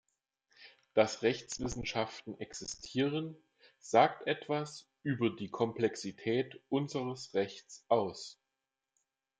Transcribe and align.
Dass 0.95 1.21
Rechtswissenschaften 1.21 2.39
existieren, 2.39 3.37
sagt 3.77 4.25
etwas 4.25 4.89
über 5.03 5.29
die 5.29 5.51
Komplexität 5.51 6.59
unseres 6.69 7.35
Rechts 7.35 7.85
aus. 7.87 8.41